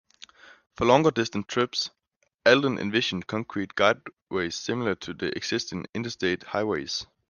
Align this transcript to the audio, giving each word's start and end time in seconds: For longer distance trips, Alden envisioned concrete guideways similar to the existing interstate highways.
For 0.73 0.85
longer 0.87 1.11
distance 1.11 1.45
trips, 1.47 1.91
Alden 2.43 2.79
envisioned 2.79 3.27
concrete 3.27 3.75
guideways 3.75 4.53
similar 4.55 4.95
to 4.95 5.13
the 5.13 5.27
existing 5.37 5.85
interstate 5.93 6.41
highways. 6.41 7.05